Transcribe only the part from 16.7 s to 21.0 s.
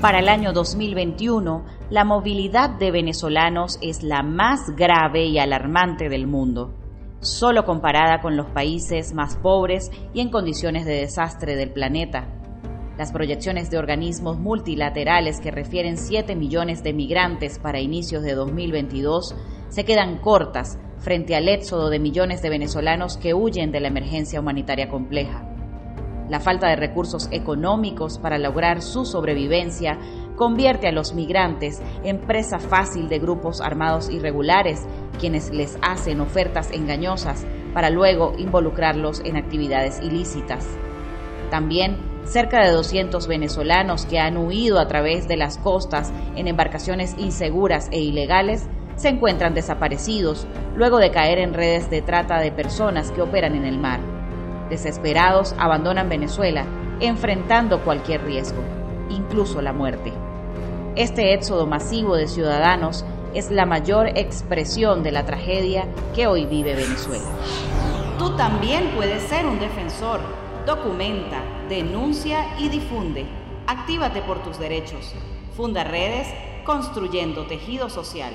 de migrantes para inicios de 2022 se quedan cortas